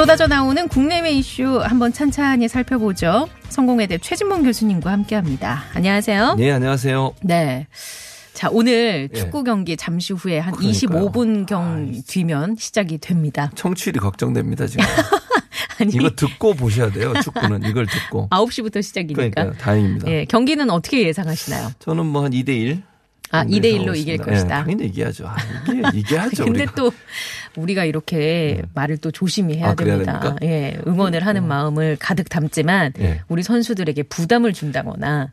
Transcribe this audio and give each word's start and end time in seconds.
쏟아져 0.00 0.26
나오는 0.26 0.66
국내외 0.66 1.12
이슈 1.12 1.58
한번 1.58 1.92
찬찬히 1.92 2.48
살펴보죠. 2.48 3.28
성공회대 3.50 3.98
최진봉 3.98 4.44
교수님과 4.44 4.90
함께합니다. 4.90 5.64
안녕하세요. 5.74 6.36
네, 6.38 6.50
안녕하세요. 6.52 7.16
네. 7.22 7.66
자, 8.32 8.48
오늘 8.50 9.10
예. 9.12 9.18
축구 9.18 9.44
경기 9.44 9.76
잠시 9.76 10.14
후에 10.14 10.38
한 10.38 10.54
그러니까요. 10.54 11.10
25분 11.10 11.44
경 11.44 11.92
뒤면 12.06 12.56
시작이 12.58 12.96
됩니다. 12.96 13.50
청취율이 13.54 14.00
걱정됩니다, 14.00 14.66
지금. 14.66 14.86
아니, 15.78 15.92
이거 15.94 16.08
듣고 16.08 16.54
보셔야 16.54 16.90
돼요, 16.90 17.12
축구는. 17.22 17.64
이걸 17.64 17.84
듣고. 17.86 18.28
9시부터 18.32 18.82
시작이니까. 18.82 19.28
그러니까 19.28 19.58
다행입니다. 19.62 20.10
예, 20.10 20.24
경기는 20.24 20.70
어떻게 20.70 21.06
예상하시나요? 21.08 21.72
저는 21.78 22.06
뭐 22.06 22.22
한 22.22 22.30
2대 22.30 22.48
1. 22.48 22.82
아, 23.32 23.44
2대 23.44 23.64
1로 23.78 23.96
이길 23.96 24.18
것이다. 24.18 24.64
당연히 24.64 24.84
얘기하죠. 24.84 25.28
아, 25.28 25.36
이게, 25.68 25.98
얘기하죠. 25.98 26.42
근데 26.46 26.62
우리가. 26.62 26.72
또 26.74 26.90
우리가 27.56 27.84
이렇게 27.84 28.62
말을 28.74 28.98
또 28.98 29.10
조심히 29.10 29.56
해야 29.56 29.70
아, 29.70 29.74
됩니다. 29.74 30.36
음. 30.42 30.46
예, 30.46 30.78
응원을 30.86 31.26
하는 31.26 31.46
마음을 31.46 31.96
가득 31.98 32.28
담지만 32.28 32.92
예. 33.00 33.20
우리 33.28 33.42
선수들에게 33.42 34.04
부담을 34.04 34.52
준다거나 34.52 35.32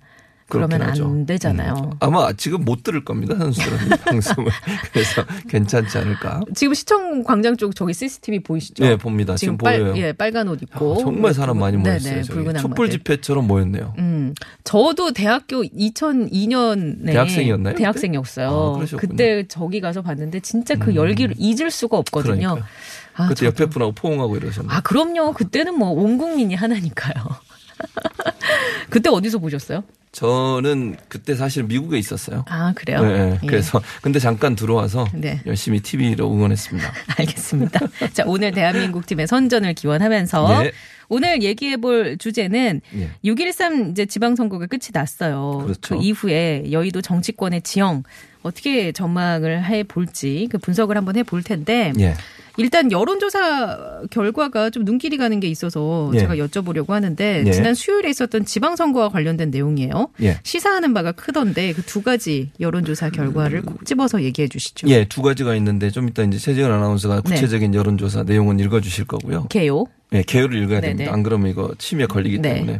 그러면 0.49 0.69
그렇긴 0.79 0.89
하죠. 0.89 1.05
안 1.05 1.25
되잖아요. 1.25 1.73
음. 1.73 1.97
아마 1.99 2.31
지금 2.33 2.63
못 2.63 2.83
들을 2.83 3.03
겁니다, 3.03 3.35
선수들은. 3.37 3.77
이 3.87 3.89
방송을. 4.05 4.51
그래서 4.93 5.25
괜찮지 5.49 5.97
않을까. 5.97 6.41
지금 6.55 6.73
시청 6.73 7.23
광장 7.23 7.57
쪽 7.57 7.75
저기 7.75 7.93
CCTV 7.93 8.39
보이시죠? 8.39 8.83
네, 8.83 8.95
봅니다. 8.95 9.35
지금 9.35 9.57
빨, 9.57 9.79
보여요. 9.79 9.97
예, 9.97 10.13
빨간 10.13 10.47
옷 10.47 10.61
입고 10.61 10.93
아, 10.95 10.97
정말 10.99 11.33
사람 11.33 11.59
많이 11.59 11.75
모였어요. 11.77 12.09
네네, 12.11 12.23
저기. 12.23 12.39
붉은 12.39 12.55
촛불. 12.57 12.89
집회처럼 12.89 13.45
모였네요. 13.47 13.93
음, 13.97 14.33
저도 14.63 15.11
대학교 15.11 15.63
2002년에 15.63 17.05
대학생이었나요? 17.05 17.75
대학생이었어요. 17.75 18.79
아. 18.81 18.95
그때 18.97 19.45
저기 19.47 19.81
가서 19.81 20.01
봤는데 20.01 20.39
진짜 20.39 20.75
그 20.75 20.95
열기를 20.95 21.35
잊을 21.37 21.71
수가 21.71 21.97
없거든요. 21.97 22.49
그러니까. 22.55 22.67
아, 23.15 23.27
그때 23.27 23.41
저도- 23.41 23.45
옆에 23.47 23.65
분하고 23.65 23.91
포옹하고 23.93 24.37
이러셨나요? 24.37 24.77
아, 24.77 24.81
그럼요. 24.81 25.33
그때는 25.33 25.77
뭐 25.77 25.91
온 25.91 26.17
국민이 26.17 26.53
하나니까요. 26.55 27.13
그때 28.89 29.09
어디서 29.09 29.39
보셨어요? 29.39 29.83
저는 30.11 30.95
그때 31.09 31.35
사실 31.35 31.63
미국에 31.63 31.99
있었어요. 31.99 32.43
아, 32.47 32.73
그래요? 32.75 33.01
네, 33.03 33.29
네. 33.29 33.39
예. 33.43 33.47
그래서 33.47 33.81
근데 34.01 34.17
잠깐 34.19 34.55
들어와서 34.55 35.05
네. 35.13 35.41
열심히 35.45 35.79
TV로 35.79 36.31
응원했습니다. 36.31 36.91
알겠습니다. 37.19 37.79
자, 38.13 38.23
오늘 38.25 38.51
대한민국 38.51 39.05
팀의 39.05 39.27
선전을 39.27 39.73
기원하면서 39.75 40.63
네. 40.63 40.71
오늘 41.09 41.43
얘기해 41.43 41.77
볼 41.77 42.17
주제는 42.17 42.81
예. 42.95 43.09
6.13 43.23 43.91
이제 43.91 44.05
지방선거가 44.05 44.65
끝이 44.67 44.89
났어요. 44.91 45.59
그렇죠. 45.63 45.97
그 45.97 46.03
이후에 46.03 46.71
여의도 46.71 47.01
정치권의 47.01 47.61
지형 47.61 48.03
어떻게 48.41 48.91
전망을 48.93 49.65
해 49.65 49.83
볼지 49.83 50.47
그 50.49 50.57
분석을 50.57 50.97
한번 50.97 51.15
해 51.17 51.23
볼 51.23 51.43
텐데 51.43 51.93
예. 51.99 52.15
일단 52.57 52.91
여론조사 52.91 54.03
결과가 54.11 54.69
좀 54.69 54.85
눈길이 54.85 55.17
가는 55.17 55.39
게 55.39 55.47
있어서 55.47 56.11
예. 56.13 56.19
제가 56.19 56.35
여쭤보려고 56.35 56.89
하는데 56.89 57.43
예. 57.45 57.51
지난 57.51 57.73
수요일에 57.73 58.09
있었던 58.09 58.45
지방선거와 58.45 59.09
관련된 59.09 59.49
내용이에요. 59.51 60.09
예. 60.21 60.39
시사하는 60.43 60.93
바가 60.93 61.13
크던데 61.13 61.73
그 61.73 61.87
두 61.87 62.03
가지 62.03 62.51
여론조사 62.59 63.09
결과를 63.09 63.61
꼭 63.63 63.83
집어서 63.85 64.21
얘기해 64.21 64.49
주시죠. 64.49 64.87
예, 64.89 65.05
두 65.05 65.21
가지가 65.21 65.55
있는데 65.55 65.89
좀 65.89 66.07
이따 66.09 66.21
이제 66.21 66.37
최재현 66.37 66.71
아나운서가 66.71 67.21
네. 67.21 67.21
구체적인 67.21 67.73
여론조사 67.73 68.23
내용은 68.23 68.59
읽어 68.59 68.81
주실 68.81 69.05
거고요. 69.05 69.47
개요. 69.49 69.85
예, 70.13 70.21
개요를 70.21 70.61
읽어야 70.61 70.81
네네. 70.81 70.93
됩니다. 70.93 71.13
안 71.13 71.23
그러면 71.23 71.49
이거 71.49 71.73
침에 71.79 72.05
걸리기 72.05 72.39
네. 72.39 72.55
때문에. 72.55 72.79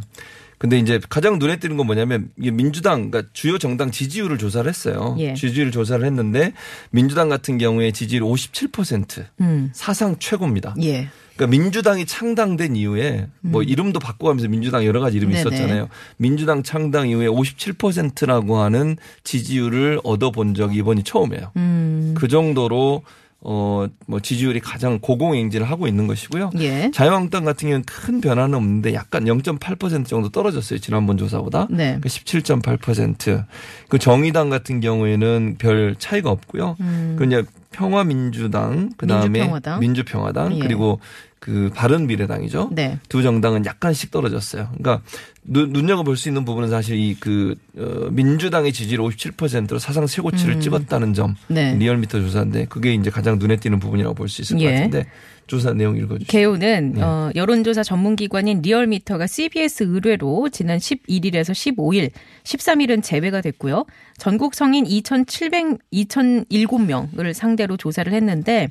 근데 0.58 0.78
이제 0.78 1.00
가장 1.08 1.38
눈에 1.38 1.58
띄는 1.58 1.76
건 1.76 1.86
뭐냐면 1.86 2.30
민주당 2.36 3.10
그러니까 3.10 3.30
주요 3.32 3.58
정당 3.58 3.90
지지율을 3.90 4.38
조사를 4.38 4.68
했어요. 4.68 5.16
예. 5.18 5.34
지지율 5.34 5.70
조사를 5.70 6.04
했는데 6.04 6.52
민주당 6.90 7.28
같은 7.28 7.58
경우에 7.58 7.92
지지율 7.92 8.22
57% 8.22 9.24
음. 9.40 9.70
사상 9.72 10.16
최고입니다. 10.18 10.74
예. 10.82 11.08
그러니까 11.36 11.56
민주당이 11.56 12.04
창당된 12.04 12.74
이후에 12.74 13.28
뭐 13.40 13.62
이름도 13.62 14.00
바꿔가면서 14.00 14.48
민주당 14.48 14.84
여러 14.84 15.00
가지 15.00 15.16
이름이 15.18 15.32
음. 15.32 15.44
네네. 15.44 15.56
있었잖아요. 15.56 15.88
민주당 16.16 16.64
창당 16.64 17.08
이후에 17.08 17.28
57%라고 17.28 18.58
하는 18.58 18.96
지지율을 19.22 20.00
얻어본 20.02 20.54
적이 20.54 20.78
이번이 20.78 21.04
처음이에요. 21.04 21.52
음. 21.56 22.14
그 22.18 22.26
정도로 22.26 23.02
어 23.40 23.86
뭐 24.08 24.20
지지율이 24.20 24.60
가장 24.60 24.98
고공행진을 25.00 25.70
하고 25.70 25.86
있는 25.86 26.06
것이고요. 26.06 26.50
예. 26.60 26.90
자유한국당 26.94 27.44
같은 27.44 27.68
경우는 27.68 27.84
큰 27.84 28.22
변화는 28.22 28.54
없는데 28.54 28.94
약간 28.94 29.24
0.8% 29.24 30.06
정도 30.06 30.30
떨어졌어요. 30.30 30.78
지난번 30.78 31.18
조사보다. 31.18 31.68
네. 31.70 31.98
그 32.00 32.08
17.8%. 32.08 33.44
그 33.88 33.98
정의당 33.98 34.48
같은 34.48 34.80
경우에는 34.80 35.56
별 35.58 35.94
차이가 35.98 36.30
없고요. 36.30 36.76
그 37.16 37.24
이제 37.26 37.44
평화민주당, 37.70 38.90
그 38.96 39.06
다음에 39.06 39.26
음. 39.26 39.32
민주평화당. 39.32 39.80
민주평화당, 39.80 40.56
예. 40.56 40.58
그리고 40.60 41.00
그 41.40 41.70
바른 41.74 42.06
미래당이죠. 42.06 42.70
네. 42.72 42.98
두 43.08 43.22
정당은 43.22 43.64
약간씩 43.64 44.10
떨어졌어요. 44.10 44.70
그러니까 44.76 45.02
눈- 45.44 45.72
눈여겨 45.72 46.02
볼 46.02 46.16
수 46.16 46.28
있는 46.28 46.44
부분은 46.44 46.68
사실 46.68 46.98
이그 46.98 47.54
어, 47.78 48.08
민주당의 48.10 48.72
지지율 48.72 49.00
57%로 49.02 49.78
사상 49.78 50.06
최고치를 50.06 50.60
찍었다는 50.60 51.14
점 51.14 51.30
음. 51.30 51.54
네. 51.54 51.74
리얼미터 51.76 52.20
조사인데 52.20 52.66
그게 52.66 52.92
이제 52.94 53.08
가장 53.10 53.38
눈에 53.38 53.56
띄는 53.56 53.78
부분이라고 53.78 54.14
볼 54.14 54.28
수 54.28 54.42
있을 54.42 54.56
것 54.56 54.64
예. 54.64 54.74
같은데 54.74 55.06
조사 55.46 55.72
내용 55.72 55.96
읽어주시죠. 55.96 56.30
개요는 56.30 56.92
네. 56.96 57.02
어, 57.02 57.30
여론조사 57.34 57.82
전문기관인 57.82 58.60
리얼미터가 58.60 59.26
CBS 59.26 59.84
의뢰로 59.84 60.50
지난 60.50 60.76
11일에서 60.78 61.52
15일, 61.52 62.10
13일은 62.44 63.02
제외가 63.02 63.40
됐고요. 63.40 63.86
전국 64.18 64.54
성인 64.54 64.84
2,700, 64.86 65.78
2,007명을 65.92 67.32
상대로 67.32 67.76
조사를 67.76 68.12
했는데 68.12 68.68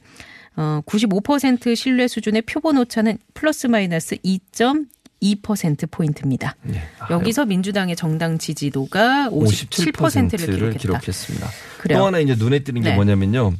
어, 0.57 0.81
95% 0.85 1.75
신뢰 1.75 2.07
수준의 2.07 2.41
표본 2.41 2.77
오차는 2.77 3.19
플러스 3.33 3.67
마이너스 3.67 4.15
2.2% 4.17 5.89
포인트입니다. 5.91 6.55
네. 6.63 6.81
아, 6.99 7.07
여기서 7.11 7.45
민주당의 7.45 7.95
정당 7.95 8.37
지지도가 8.37 9.29
57%를 9.31 9.93
57%를 9.93 10.55
기록했다. 10.55 10.79
기록했습니다. 10.79 11.47
그래요. 11.77 11.99
또 11.99 12.05
하나 12.07 12.19
이제 12.19 12.35
눈에 12.35 12.59
띄는 12.59 12.81
게 12.81 12.89
네. 12.89 12.95
뭐냐면요. 12.95 13.53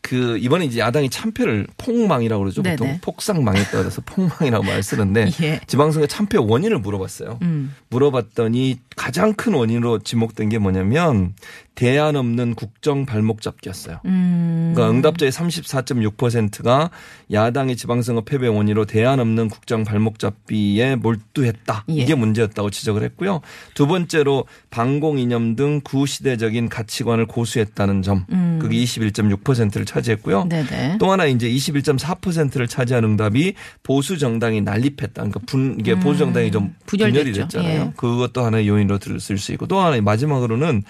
그 0.00 0.38
이번에 0.38 0.64
이제 0.64 0.78
야당이 0.78 1.10
참패를 1.10 1.66
폭망이라고 1.76 2.42
그러죠. 2.42 2.62
보통 2.62 2.86
네네. 2.86 3.00
폭삭 3.02 3.42
망했다 3.42 3.78
그래서 3.78 4.00
폭망이라고 4.06 4.64
말 4.64 4.82
쓰는데 4.82 5.30
예. 5.42 5.60
지방선거 5.66 6.06
참패 6.06 6.38
원인을 6.38 6.78
물어봤어요. 6.78 7.38
음. 7.42 7.74
물어봤더니 7.90 8.78
가장 8.96 9.34
큰 9.34 9.54
원인으로 9.54 9.98
지목된 9.98 10.48
게 10.48 10.58
뭐냐면 10.58 11.34
대안 11.78 12.16
없는 12.16 12.56
국정 12.56 13.06
발목 13.06 13.40
잡기였어요. 13.40 14.00
음. 14.04 14.72
그러니까 14.74 14.90
응답자의 14.96 15.30
34.6%가 15.30 16.90
야당의 17.32 17.76
지방선거 17.76 18.22
패배 18.22 18.48
원인으로 18.48 18.84
대안 18.84 19.20
없는 19.20 19.48
국정 19.48 19.84
발목 19.84 20.18
잡기에 20.18 20.96
몰두했다. 20.96 21.84
예. 21.90 21.94
이게 21.94 22.16
문제였다고 22.16 22.70
지적을 22.70 23.04
했고요. 23.04 23.42
두 23.74 23.86
번째로 23.86 24.46
반공 24.70 25.20
이념 25.20 25.54
등 25.54 25.80
구시대적인 25.84 26.68
가치관을 26.68 27.26
고수했다는 27.26 28.02
점. 28.02 28.26
음. 28.32 28.58
그게 28.60 28.76
21.6%를 28.78 29.84
차지했고요. 29.86 30.46
네네. 30.48 30.96
또 30.98 31.12
하나 31.12 31.26
이제 31.26 31.48
21.4%를 31.48 32.66
차지한 32.66 33.04
응답이 33.04 33.54
보수 33.84 34.18
정당이 34.18 34.62
난립했다. 34.62 35.12
그러니까 35.14 35.38
분 35.46 35.76
이게 35.78 35.94
보수 35.94 36.18
정당이 36.18 36.50
좀 36.50 36.64
음. 36.64 36.74
분열됐죠. 36.86 37.22
분열이 37.22 37.38
됐잖아요. 37.38 37.80
예. 37.80 37.92
그것도 37.96 38.44
하나의 38.44 38.66
요인으로 38.66 38.98
들을 38.98 39.20
수 39.20 39.52
있고 39.52 39.68
또 39.68 39.78
하나 39.78 40.00
마지막으로는 40.00 40.82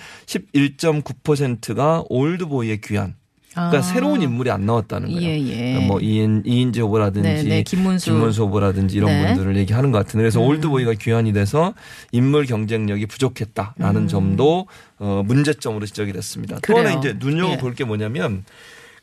11.9%가 0.78 2.04
올드보이의 2.08 2.80
귀환. 2.80 3.14
그러니까 3.52 3.78
아. 3.78 3.82
새로운 3.82 4.22
인물이 4.22 4.50
안 4.50 4.66
나왔다는 4.66 5.10
거예요. 5.10 5.22
예, 5.22 5.40
예. 5.40 5.72
그러니까 5.72 5.86
뭐 5.86 6.00
이인, 6.00 6.42
이인재 6.46 6.80
후보라든지 6.80 7.28
네, 7.28 7.42
네, 7.42 7.62
김문수. 7.62 8.12
후보라든지 8.12 8.96
이런 8.96 9.10
네. 9.10 9.22
음. 9.22 9.34
분들을 9.34 9.56
얘기하는 9.56 9.90
것 9.90 9.98
같은데 9.98 10.22
그래서 10.22 10.40
올드보이가 10.40 10.94
귀환이 10.94 11.32
돼서 11.32 11.74
인물 12.12 12.46
경쟁력이 12.46 13.06
부족했다라는 13.06 14.06
점도 14.06 14.66
어, 14.98 15.22
문제점으로 15.26 15.86
지적이 15.86 16.12
됐습니다. 16.12 16.56
또 16.56 16.72
음. 16.72 16.76
그래요. 16.76 16.88
하나 16.88 16.98
이제 16.98 17.16
눈여겨볼 17.18 17.74
게 17.74 17.84
뭐냐면 17.84 18.44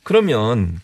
그러면 0.04 0.80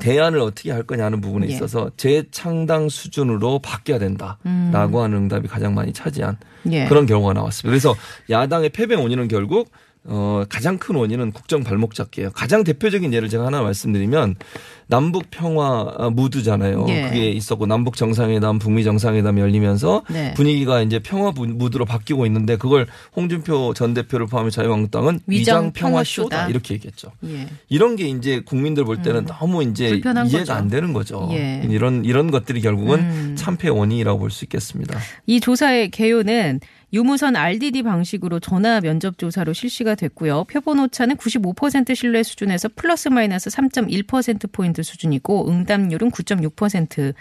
대안을 0.00 0.40
어떻게 0.40 0.70
할 0.72 0.82
거냐 0.82 1.04
하는 1.04 1.20
부분에 1.20 1.48
예. 1.48 1.52
있어서 1.52 1.90
재창당 1.96 2.88
수준으로 2.88 3.60
바뀌어야 3.60 3.98
된다라고 3.98 5.02
하는 5.02 5.18
응답이 5.18 5.48
가장 5.48 5.74
많이 5.74 5.92
차지한 5.92 6.36
예. 6.72 6.86
그런 6.86 7.06
결과가 7.06 7.32
나왔습니다. 7.34 7.70
그래서 7.70 7.94
야당의 8.28 8.70
패배 8.70 8.94
원인은 8.94 9.28
결국 9.28 9.70
어, 10.08 10.44
가장 10.48 10.78
큰 10.78 10.94
원인은 10.94 11.32
국정 11.32 11.64
발목 11.64 11.94
잡기예요. 11.94 12.30
가장 12.30 12.64
대표적인 12.64 13.12
예를 13.12 13.28
제가 13.28 13.46
하나 13.46 13.62
말씀드리면 13.62 14.36
남북 14.88 15.24
평화 15.30 16.10
무드잖아요. 16.12 16.86
예. 16.88 17.02
그게 17.08 17.30
있었고 17.30 17.66
남북 17.66 17.96
정상회담, 17.96 18.58
북미 18.60 18.84
정상회담이 18.84 19.40
열리면서 19.40 20.02
네. 20.08 20.32
분위기가 20.34 20.80
이제 20.82 21.00
평화 21.00 21.32
부- 21.32 21.46
무드로 21.46 21.84
바뀌고 21.84 22.24
있는데 22.26 22.56
그걸 22.56 22.86
홍준표 23.16 23.74
전 23.74 23.94
대표를 23.94 24.26
포함해 24.26 24.50
자유한국당은 24.50 25.20
위장 25.26 25.72
평화 25.72 26.04
쇼다. 26.04 26.48
이렇게 26.48 26.74
얘기했죠. 26.74 27.10
예. 27.26 27.48
이런 27.68 27.96
게 27.96 28.08
이제 28.08 28.40
국민들 28.44 28.84
볼 28.84 29.02
때는 29.02 29.24
너무 29.26 29.64
이제 29.64 29.88
이해가 29.88 30.12
거죠. 30.22 30.52
안 30.52 30.68
되는 30.68 30.92
거죠. 30.92 31.28
예. 31.32 31.66
이런 31.68 32.04
이런 32.04 32.30
것들이 32.30 32.60
결국은 32.60 33.00
음. 33.00 33.34
참패 33.36 33.68
원인이라고 33.68 34.18
볼 34.20 34.30
수 34.30 34.44
있겠습니다. 34.44 34.98
이 35.26 35.40
조사의 35.40 35.90
개요는 35.90 36.60
유무선 36.92 37.34
RDD 37.36 37.82
방식으로 37.82 38.38
전화 38.38 38.80
면접 38.80 39.18
조사로 39.18 39.52
실시가 39.52 39.94
됐고요. 39.96 40.44
표본 40.44 40.78
오차는 40.80 41.16
95% 41.16 41.94
신뢰 41.96 42.22
수준에서 42.22 42.68
플러스 42.76 43.08
마이너스 43.08 43.50
3.1% 43.50 44.52
포인트 44.52 44.75
수준이고 44.82 45.48
응답률은 45.48 46.10
9.6% 46.10 47.14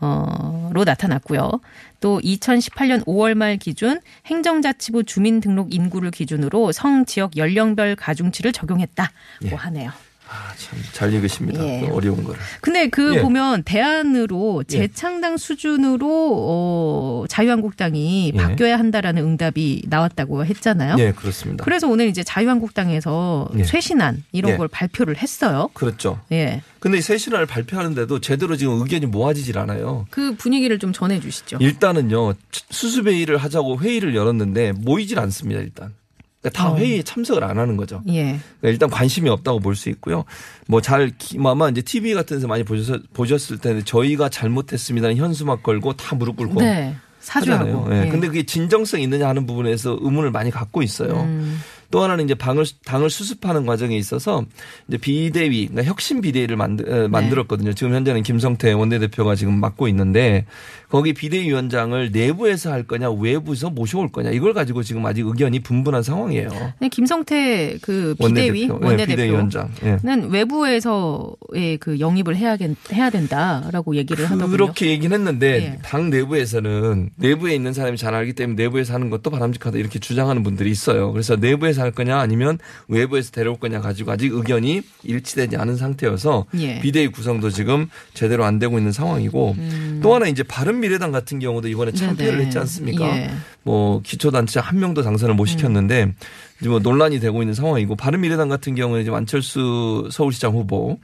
어로 0.00 0.84
나타났고요. 0.84 1.60
또 2.00 2.20
2018년 2.20 3.04
5월 3.04 3.34
말 3.34 3.56
기준 3.58 4.00
행정자치부 4.26 5.04
주민등록 5.04 5.74
인구를 5.74 6.10
기준으로 6.10 6.72
성 6.72 7.04
지역 7.04 7.36
연령별 7.36 7.96
가중치를 7.96 8.52
적용했다고 8.52 9.12
예. 9.44 9.48
하네요. 9.54 9.90
아, 10.32 10.54
참 10.56 10.78
잘 10.92 11.12
읽으십니다. 11.12 11.66
예. 11.66 11.80
그 11.80 11.94
어려운 11.94 12.22
거를. 12.22 12.38
근데 12.60 12.88
그 12.88 13.16
예. 13.16 13.22
보면 13.22 13.64
대안으로 13.64 14.62
예. 14.70 14.78
재창당 14.78 15.36
수준으로 15.36 16.06
어, 16.08 17.24
자유한국당이 17.28 18.32
예. 18.34 18.38
바뀌어야 18.38 18.78
한다라는 18.78 19.24
응답이 19.24 19.84
나왔다고 19.88 20.44
했잖아요. 20.44 20.96
예, 20.98 21.12
그렇습니다. 21.12 21.64
그래서 21.64 21.88
오늘 21.88 22.06
이제 22.06 22.22
자유한국당에서 22.22 23.48
예. 23.56 23.64
쇄신안 23.64 24.22
이런 24.32 24.52
예. 24.52 24.56
걸 24.56 24.68
발표를 24.68 25.16
했어요. 25.16 25.70
그렇죠. 25.74 26.20
예. 26.32 26.62
근데 26.78 26.98
이 26.98 27.00
새신화를 27.02 27.46
발표하는데도 27.46 28.20
제대로 28.20 28.56
지금 28.56 28.80
의견이 28.82 29.06
모아지질 29.06 29.58
않아요. 29.58 30.06
그 30.10 30.34
분위기를 30.36 30.78
좀 30.78 30.92
전해 30.92 31.20
주시죠. 31.20 31.58
일단은요 31.60 32.34
수습회의를 32.70 33.36
하자고 33.36 33.80
회의를 33.80 34.14
열었는데 34.14 34.72
모이질 34.72 35.18
않습니다. 35.18 35.60
일단 35.60 35.92
그러니까 36.40 36.58
다 36.62 36.70
어. 36.70 36.76
회의에 36.76 37.02
참석을 37.02 37.44
안 37.44 37.58
하는 37.58 37.76
거죠. 37.76 38.02
예. 38.08 38.22
그러니까 38.22 38.68
일단 38.68 38.90
관심이 38.90 39.28
없다고 39.28 39.60
볼 39.60 39.74
수 39.76 39.88
있고요. 39.90 40.24
뭐 40.68 40.80
잘 40.80 41.12
아마 41.44 41.68
이제 41.68 41.82
TV 41.82 42.14
같은 42.14 42.36
데서 42.38 42.46
많이 42.48 42.64
보셨, 42.64 43.00
보셨을 43.12 43.58
텐데 43.58 43.84
저희가 43.84 44.28
잘못했습니다는 44.28 45.16
현수막 45.16 45.62
걸고 45.62 45.94
다 45.94 46.16
무릎 46.16 46.36
꿇고 46.36 46.60
네. 46.60 46.94
사죄하고. 47.20 47.94
예. 47.94 48.06
예. 48.06 48.08
근데 48.08 48.26
그게 48.28 48.44
진정성 48.44 49.00
있느냐 49.02 49.28
하는 49.28 49.46
부분에서 49.46 49.98
의문을 50.00 50.30
많이 50.30 50.50
갖고 50.50 50.82
있어요. 50.82 51.20
음. 51.20 51.60
또 51.90 52.02
하나는 52.02 52.24
이제 52.24 52.34
방을 52.34 52.64
당을 52.84 53.10
수습하는 53.10 53.66
과정에 53.66 53.96
있어서 53.96 54.44
이제 54.88 54.96
비대위, 54.96 55.68
그러니까 55.68 55.90
혁신 55.90 56.20
비대위를 56.20 56.56
만들, 56.56 56.84
네. 56.86 56.98
어, 57.00 57.08
만들었거든요. 57.08 57.72
지금 57.72 57.94
현재는 57.94 58.22
김성태 58.22 58.72
원내대표가 58.72 59.34
지금 59.34 59.60
맡고 59.60 59.88
있는데 59.88 60.46
거기 60.88 61.12
비대위원장을 61.12 62.10
내부에서 62.12 62.72
할 62.72 62.82
거냐 62.84 63.10
외부에서 63.10 63.70
모셔올 63.70 64.10
거냐 64.10 64.30
이걸 64.30 64.54
가지고 64.54 64.82
지금 64.82 65.06
아직 65.06 65.26
의견이 65.26 65.60
분분한 65.60 66.02
상황이에요. 66.02 66.48
근데 66.48 66.88
김성태 66.88 67.78
그 67.82 68.14
비대위 68.18 68.68
원내대표, 68.68 69.22
예, 69.24 69.30
원내대표. 69.30 69.68
예. 69.84 69.98
는 70.02 70.30
외부에서의 70.30 71.78
그 71.78 72.00
영입을 72.00 72.36
해야 72.36 72.56
해야 72.92 73.10
된다라고 73.10 73.96
얘기를 73.96 74.24
하더군요. 74.24 74.50
그렇게 74.50 74.86
얘기는 74.86 75.16
했는데 75.16 75.46
예. 75.62 75.78
당 75.82 76.10
내부에서는 76.10 77.10
내부에 77.16 77.54
있는 77.54 77.72
사람이 77.72 77.96
잘 77.96 78.14
알기 78.14 78.32
때문에 78.32 78.62
내부에서 78.62 78.94
하는 78.94 79.10
것도 79.10 79.30
바람직하다 79.30 79.78
이렇게 79.78 79.98
주장하는 79.98 80.42
분들이 80.42 80.70
있어요. 80.70 81.12
그래서 81.12 81.36
내부에서 81.36 81.79
할 81.80 81.90
거냐 81.90 82.18
아니면 82.18 82.58
외부에서 82.88 83.30
데려올 83.30 83.58
거냐 83.58 83.80
가지고 83.80 84.12
아직 84.12 84.32
의견이 84.32 84.82
일치되지 85.02 85.56
않은 85.56 85.76
상태여서 85.76 86.46
예. 86.58 86.80
비대위 86.80 87.08
구성도 87.08 87.50
지금 87.50 87.88
제대로 88.14 88.44
안 88.44 88.58
되고 88.58 88.78
있는 88.78 88.92
상황이고 88.92 89.56
또 90.02 90.14
하나 90.14 90.26
이제 90.26 90.42
바른 90.42 90.80
미래당 90.80 91.12
같은 91.12 91.38
경우도 91.38 91.68
이번에 91.68 91.92
참패를 91.92 92.32
음. 92.32 92.36
네네. 92.36 92.44
했지 92.46 92.58
않습니까? 92.58 93.06
예. 93.16 93.30
뭐 93.62 94.00
기초단체 94.02 94.60
한 94.60 94.78
명도 94.78 95.02
당선을 95.02 95.34
못 95.34 95.46
시켰는데 95.46 96.14
지금 96.58 96.70
뭐 96.72 96.78
논란이 96.80 97.20
되고 97.20 97.42
있는 97.42 97.54
상황이고 97.54 97.96
바른 97.96 98.20
미래당 98.20 98.48
같은 98.48 98.74
경우는 98.74 99.04
지금 99.04 99.16
안철수 99.16 100.08
서울시장 100.10 100.52
후보 100.52 100.98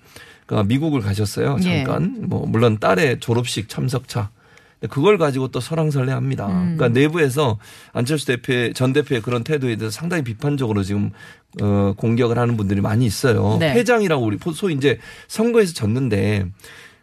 가 0.46 0.62
미국을 0.62 1.00
가셨어요. 1.00 1.56
예. 1.64 1.84
잠깐. 1.84 2.28
뭐 2.28 2.46
물론 2.46 2.78
딸의 2.78 3.18
졸업식 3.18 3.68
참석차. 3.68 4.30
그걸 4.90 5.18
가지고 5.18 5.48
또 5.48 5.60
설왕설래합니다. 5.60 6.46
음. 6.46 6.76
그러니까 6.76 6.88
내부에서 6.88 7.58
안철수 7.92 8.26
대표 8.26 8.72
전 8.72 8.92
대표의 8.92 9.22
그런 9.22 9.42
태도에 9.42 9.76
대해서 9.76 9.90
상당히 9.94 10.22
비판적으로 10.22 10.82
지금 10.82 11.10
어 11.60 11.94
공격을 11.96 12.38
하는 12.38 12.56
분들이 12.56 12.80
많이 12.80 13.06
있어요. 13.06 13.56
네. 13.58 13.72
패장이라고 13.72 14.24
우리 14.24 14.38
소위 14.54 14.74
이제 14.74 14.98
선거에서 15.28 15.72
졌는데 15.72 16.46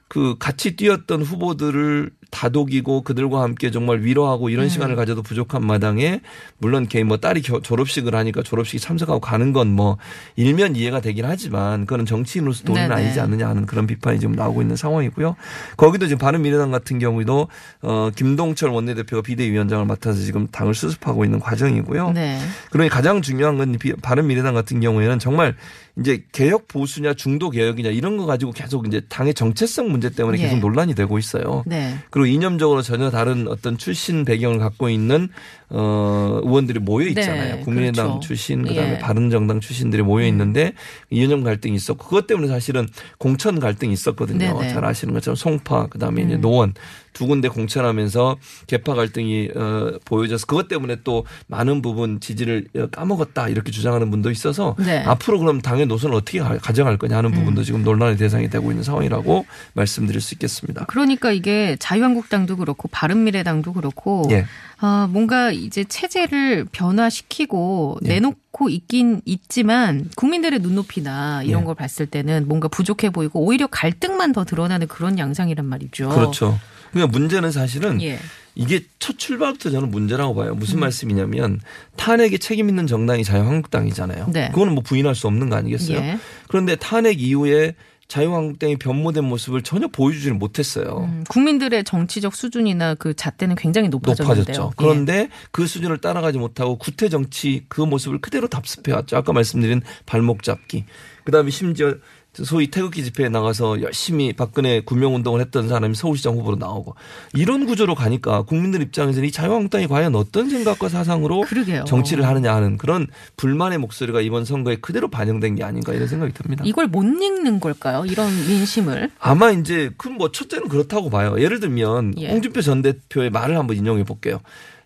그 0.08 0.36
같이 0.38 0.76
뛰었던 0.76 1.24
후보들을 1.24 2.12
다독이고 2.34 3.02
그들과 3.04 3.42
함께 3.44 3.70
정말 3.72 4.02
위로하고 4.02 4.50
이런 4.50 4.68
시간을 4.68 4.96
가져도 4.96 5.22
부족한 5.22 5.66
마당에 5.66 6.20
물론 6.58 6.88
개인 6.88 7.08
뭐 7.08 7.18
딸이 7.18 7.42
겨- 7.44 7.62
졸업식을 7.62 8.16
하니까 8.16 8.42
졸업식 8.44 8.80
참석하고 8.80 9.20
가는 9.20 9.54
건 9.54 9.64
뭐 9.74 9.98
일면 10.36 10.76
이해가 10.76 11.00
되긴 11.00 11.26
하지만 11.26 11.82
그거는 11.86 12.06
정치인으로서 12.06 12.64
도리는 12.66 12.90
네네. 12.90 13.02
아니지 13.02 13.20
않느냐 13.20 13.48
하는 13.48 13.66
그런 13.66 13.88
비판이 13.88 14.20
지금 14.20 14.36
나오고 14.36 14.62
있는 14.62 14.76
상황이고요. 14.76 15.36
거기도 15.78 16.08
지금 16.08 16.18
바른미래당 16.20 16.70
같은 16.72 17.00
경우에도 17.00 17.48
어 17.82 18.10
김동철 18.16 18.70
원내대표가 18.70 19.22
비대위원장을 19.22 19.86
맡아서 19.86 20.20
지금 20.20 20.48
당을 20.48 20.74
수습하고 20.74 21.24
있는 21.24 21.40
과정이고요. 21.40 22.12
네. 22.12 22.40
그러니 22.72 22.90
가장 22.90 23.22
중요한 23.22 23.58
건 23.58 23.78
비- 23.80 23.94
바른미래당 23.94 24.54
같은 24.54 24.80
경우에는 24.80 25.18
정말 25.20 25.56
이제 26.00 26.24
개혁 26.32 26.68
보수냐 26.68 27.14
중도 27.14 27.52
개혁이냐 27.52 27.92
이런 27.92 28.18
거 28.18 28.26
가지고 28.26 28.52
계속 28.52 28.88
이제 28.88 29.02
당의 29.10 29.36
정체성 29.36 29.92
문제 29.92 30.10
때문에 30.10 30.40
예. 30.40 30.44
계속 30.44 30.58
논란이 30.58 30.96
되고 30.96 31.20
있어요. 31.20 31.64
네. 31.68 31.96
그리고 32.10 32.26
이념적으로 32.26 32.82
전혀 32.82 33.12
다른 33.12 33.48
어떤 33.48 33.78
출신 33.78 34.26
배경을 34.26 34.58
갖고 34.58 34.90
있는 34.90 35.30
어 35.70 36.40
의원들이 36.44 36.80
모여 36.80 37.08
있잖아요. 37.10 37.58
네, 37.58 37.62
국민의당 37.62 38.08
그렇죠. 38.08 38.28
출신 38.28 38.64
그다음에 38.64 38.94
예. 38.94 38.98
바른정당 39.00 39.60
출신들이 39.60 40.02
모여 40.02 40.26
있는데 40.28 40.74
이념 41.12 41.44
갈등이 41.44 41.76
있었고 41.76 42.06
그것 42.06 42.26
때문에 42.26 42.48
사실은 42.48 42.88
공천 43.20 43.60
갈등이 43.60 43.94
있었거든요. 43.94 44.60
네네. 44.60 44.74
잘 44.74 44.84
아시는 44.86 45.14
것처럼 45.14 45.36
송파 45.36 45.88
그다음에 45.88 46.24
음. 46.24 46.28
이제 46.28 46.38
노원 46.38 46.74
두 47.14 47.28
군데 47.28 47.48
공천하면서 47.48 48.38
개파 48.68 48.96
갈등이 48.96 49.50
어 49.56 49.92
보여져서 50.06 50.46
그것 50.48 50.68
때문에 50.68 50.98
또 51.04 51.26
많은 51.48 51.82
부분 51.82 52.20
지지를 52.20 52.68
어, 52.76 52.88
까먹었다 52.92 53.50
이렇게 53.50 53.72
주장하는 53.72 54.12
분도 54.12 54.32
있어서 54.32 54.76
네. 54.80 55.04
앞으로 55.06 55.40
그럼 55.40 55.62
당의 55.62 55.86
노선을 55.86 56.16
어떻게 56.16 56.40
가- 56.40 56.58
가져갈 56.58 56.98
거냐 56.98 57.18
하는 57.18 57.32
부분도 57.32 57.62
음. 57.62 57.64
지금 57.64 57.84
논란의 57.84 58.18
대상이 58.18 58.50
되고 58.50 58.72
있는 58.72 58.84
상황이라고 58.84 59.46
말씀드릴 59.74 60.20
수 60.22 60.34
있겠습니다. 60.36 60.86
그러니까 60.86 61.32
이게 61.32 61.78
자유한국당도 61.80 62.58
그렇고 62.58 62.88
바른미래당도 62.90 63.74
그렇고 63.74 64.28
예. 64.32 64.46
아, 64.80 65.08
뭔가 65.10 65.52
이제 65.52 65.84
체제를 65.86 66.66
변화시키고 66.72 68.00
예. 68.06 68.08
내놓고 68.10 68.70
있긴 68.70 69.22
있지만 69.26 70.10
국민들의 70.16 70.60
눈높이나 70.60 71.42
이런 71.44 71.62
예. 71.62 71.66
걸 71.66 71.76
봤을 71.76 72.06
때는 72.06 72.48
뭔가 72.48 72.68
부족해 72.68 73.10
보이고 73.12 73.40
오히려 73.42 73.68
갈등만 73.68 74.34
더 74.34 74.44
드러나는 74.44 74.88
그런 74.88 75.18
양상이란 75.20 75.66
말이죠. 75.66 76.10
그렇죠. 76.10 76.60
그러니까 76.94 77.18
문제는 77.18 77.52
사실은 77.52 78.02
예. 78.02 78.20
이게 78.56 78.82
첫 79.00 79.18
출발부터 79.18 79.72
저는 79.72 79.90
문제라고 79.90 80.36
봐요. 80.36 80.52
음. 80.52 80.60
무슨 80.60 80.80
말씀이냐면 80.80 81.60
탄핵에 81.98 82.38
책임 82.38 82.70
있는 82.70 82.88
정당이 82.88 83.24
자유한국당이잖아요. 83.24 84.28
네. 84.32 84.50
그거는 84.50 84.74
뭐 84.74 84.84
부인할 84.84 85.16
수 85.16 85.28
없는 85.28 85.50
거 85.50 85.56
아니겠어요? 85.56 85.98
예. 85.98 86.20
그런데 86.48 86.76
탄핵 86.76 87.20
이후에 87.20 87.74
자유한국당이 88.08 88.76
변모된 88.76 89.24
모습을 89.24 89.64
전혀 89.64 89.88
보여주지를 89.88 90.36
못했어요. 90.36 91.10
음, 91.10 91.24
국민들의 91.30 91.84
정치적 91.84 92.36
수준이나 92.36 92.94
그 92.94 93.16
잣대는 93.16 93.56
굉장히 93.56 93.90
높아졌는데요. 93.90 94.56
높아졌죠. 94.56 94.70
예. 94.72 94.76
그런데 94.78 95.30
그 95.50 95.66
수준을 95.66 95.98
따라가지 95.98 96.38
못하고 96.38 96.78
구태 96.78 97.10
정치 97.10 97.66
그 97.70 97.82
모습을 97.82 98.22
그대로 98.22 98.48
답습해왔죠. 98.48 99.18
아까 99.18 99.34
말씀드린 99.34 99.82
발목 100.06 100.44
잡기. 100.44 100.86
그다음에 101.24 101.50
심지어 101.50 101.96
소위 102.34 102.68
태극기 102.68 103.04
집회에 103.04 103.30
나가서 103.30 103.82
열심히 103.82 104.34
박근혜 104.34 104.82
구명 104.82 105.14
운동을 105.14 105.40
했던 105.40 105.70
사람이 105.70 105.94
서울시장 105.94 106.34
후보로 106.36 106.56
나오고 106.56 106.96
이런 107.36 107.68
구조로 107.68 107.94
가니까 107.94 108.42
국민들 108.42 108.82
입장에서는 108.82 109.28
이 109.28 109.32
자유한국당이 109.32 109.88
과연 109.88 110.16
어떤 110.16 110.50
생각과 110.50 110.90
사상으로 110.90 111.42
그러게요. 111.42 111.84
정치를 111.86 112.26
하느냐 112.26 112.56
하는 112.56 112.78
그런 112.78 113.08
불만의 113.38 113.78
목소리가 113.78 114.22
이번 114.22 114.46
선거에 114.46 114.78
그대로 114.78 115.10
반영된 115.10 115.56
게 115.56 115.64
아닌가 115.64 115.94
이런 115.94 116.08
생각이 116.08 116.34
듭니다. 116.34 116.64
이걸 116.66 116.88
못 116.88 117.04
읽는 117.04 117.60
걸까요? 117.60 118.04
이런 118.06 118.28
민심을. 118.48 119.12
아마 119.20 119.52
이제 119.52 119.92
그럼 119.98 120.18
뭐 120.18 120.32
첫째는 120.32 120.70
그렇다고 120.70 121.12
봐요. 121.12 121.40
예를 121.40 121.60
들면 121.60 122.16
예. 122.18 122.32
홍준표 122.32 122.62
전 122.62 122.82
대표의 122.82 123.30
말을 123.30 123.58
한번 123.58 123.78
인용해 123.78 124.04
볼게요. 124.06 124.40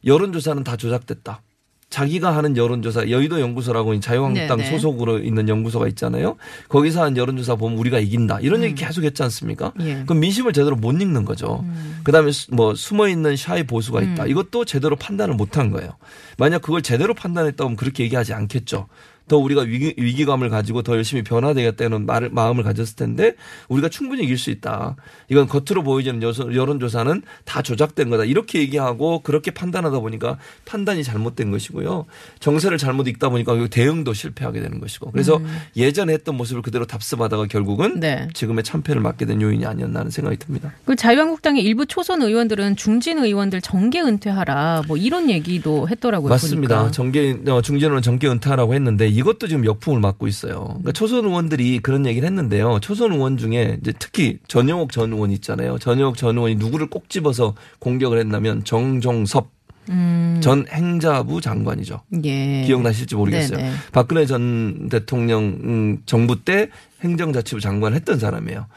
여론조사는 0.06 0.64
다 0.64 0.76
조작됐다. 0.76 1.42
자기가 1.90 2.36
하는 2.36 2.58
여론조사 2.58 3.10
여의도 3.10 3.40
연구소라고 3.40 3.98
자유한국당 4.02 4.58
네네. 4.58 4.70
소속으로 4.72 5.20
있는 5.20 5.48
연구소가 5.48 5.88
있잖아요. 5.90 6.36
거기서 6.68 7.02
한 7.04 7.16
여론조사 7.16 7.56
보면 7.56 7.78
우리가 7.78 8.00
이긴다. 8.00 8.40
이런 8.42 8.62
얘기 8.64 8.76
계속 8.76 9.06
했지 9.06 9.24
않습니까? 9.24 9.72
음. 9.80 9.88
예. 9.88 9.94
음. 9.96 10.04
그럼 10.06 10.20
민심을 10.20 10.52
제대로 10.52 10.76
못 10.76 10.92
읽는 11.02 11.24
거죠. 11.24 11.64
그다음에 12.04 12.32
수- 12.32 12.54
뭐 12.54 12.76
숨어 12.76 13.08
있는 13.08 13.38
샤이 13.38 13.64
보수가 13.64 14.02
있다. 14.02 14.24
음. 14.26 14.30
이것도 14.30 14.66
제대로 14.66 14.96
판단을 14.98 15.36
못 15.36 15.58
한 15.58 15.72
거예요. 15.72 15.92
만약 16.38 16.62
그걸 16.62 16.82
제대로 16.82 17.14
판단했다면 17.14 17.78
그렇게 17.78 18.04
얘기하지 18.04 18.34
않겠죠. 18.34 18.88
더 19.28 19.38
우리가 19.38 19.62
위기, 19.62 19.94
위기 19.98 20.26
감을 20.26 20.50
가지고 20.50 20.82
더 20.82 20.96
열심히 20.96 21.22
변화되겠다는 21.24 22.06
말을, 22.06 22.30
마음을 22.30 22.64
가졌을 22.64 22.96
텐데 22.96 23.34
우리가 23.68 23.90
충분히 23.90 24.24
이길 24.24 24.38
수 24.38 24.50
있다. 24.50 24.96
이건 25.30 25.48
겉으로 25.48 25.84
보이지는 25.84 26.22
여론조사는 26.22 27.22
다 27.46 27.62
조작된 27.62 28.10
거다. 28.10 28.24
이렇게 28.24 28.60
얘기하고 28.60 29.22
그렇게 29.22 29.52
판단하다 29.52 30.00
보니까 30.00 30.38
판단이 30.66 31.04
잘못된 31.04 31.52
것이고요. 31.52 32.06
정세를 32.40 32.78
잘못 32.78 33.08
읽다 33.08 33.30
보니까 33.30 33.56
대응도 33.70 34.14
실패하게 34.14 34.62
되는 34.62 34.80
것이고. 34.80 35.12
그래서 35.12 35.38
음. 35.38 35.60
예전에 35.76 36.14
했던 36.14 36.36
모습을 36.38 36.62
그대로 36.62 36.86
답습하다가 36.86 37.48
결국은 37.48 38.00
네. 38.00 38.28
지금의 38.34 38.64
참패를 38.64 39.02
맞게 39.02 39.26
된 39.26 39.42
요인이 39.42 39.66
아니었나 39.66 40.00
하는 40.00 40.12
생각이 40.12 40.38
듭니다. 40.38 40.74
그 40.86 40.96
자유한국당의 40.96 41.64
일부 41.64 41.86
초선 41.86 42.22
의원들은 42.22 42.76
중진 42.76 43.20
의원들 43.20 43.62
정계 43.62 44.02
은퇴하라 44.02 44.84
뭐 44.88 44.98
이런 44.98 45.30
얘기도 45.30 45.90
했더라고요. 45.90 46.30
맞습니다. 46.30 46.78
보니까. 46.78 46.92
정계 46.92 47.40
어, 47.48 47.62
중진은 47.62 48.02
정계 48.02 48.28
은퇴하라고 48.30 48.74
했는데 48.74 49.08
이것도 49.18 49.48
지금 49.48 49.66
역풍을 49.66 50.00
맞고 50.00 50.28
있어요. 50.28 50.66
그러니까 50.66 50.92
초선 50.92 51.26
의원들이 51.26 51.80
그런 51.80 52.06
얘기를 52.06 52.28
했는데요. 52.28 52.80
초선 52.82 53.14
의원 53.14 53.38
중에 53.38 53.80
이제 53.82 53.92
특히 53.98 54.38
전영옥 54.48 54.92
전 54.92 55.12
의원 55.12 55.32
있잖아요. 55.32 55.80
전영옥 55.80 56.18
전 56.18 56.38
의원이 56.38 56.56
누구를 56.56 56.88
꼭 56.88 57.10
집어서 57.10 57.56
공격을 57.80 58.20
했냐면 58.20 58.64
정종섭 58.64 59.50
음. 59.90 60.40
전 60.42 60.66
행자부 60.70 61.42
장관이죠. 61.42 62.02
예. 62.26 62.64
기억나실지 62.66 63.16
모르겠어요. 63.16 63.58
네네. 63.58 63.72
박근혜 63.92 64.26
전 64.26 64.90
대통령 64.90 65.46
음, 65.64 65.98
정부 66.06 66.44
때 66.44 66.70
행정자치부 67.04 67.60
장관 67.62 67.94
했던 67.94 68.20
사람이에요. 68.20 68.68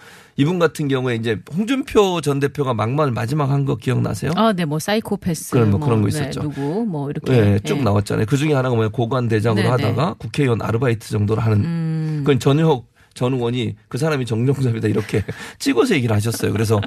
이분 0.40 0.58
같은 0.58 0.88
경우에 0.88 1.16
이제 1.16 1.38
홍준표 1.54 2.20
전 2.22 2.40
대표가 2.40 2.72
막말 2.74 3.10
마지막 3.10 3.50
한 3.50 3.60
거 3.66 3.76
기억나세요? 3.76 4.32
아, 4.36 4.52
네, 4.54 4.64
뭐 4.64 4.78
사이코패스, 4.78 5.50
그런 5.52 5.70
뭐, 5.70 5.78
뭐 5.78 5.86
그런 5.88 6.00
거 6.02 6.08
네, 6.08 6.18
있었죠. 6.18 6.40
네, 6.40 6.48
누구 6.48 6.86
뭐 6.86 7.10
이렇게 7.10 7.30
네, 7.32 7.58
쭉 7.60 7.76
네. 7.76 7.82
나왔잖아요. 7.84 8.24
그 8.26 8.36
중에 8.38 8.54
하나가 8.54 8.74
뭐야 8.74 8.88
고관 8.88 9.28
대장으로. 9.28 9.70
하다가 9.70 10.14
국회의원 10.14 10.62
아르바이트 10.62 11.10
정도로 11.10 11.42
하는 11.42 11.58
음. 11.64 12.22
그건 12.24 12.38
전역 12.38 12.86
전 13.14 13.34
의원이 13.34 13.76
그 13.88 13.98
사람이 13.98 14.26
정정섭이다 14.26 14.88
이렇게 14.88 15.24
찍어서 15.58 15.94
얘기를 15.94 16.14
하셨어요. 16.14 16.52
그래서 16.52 16.80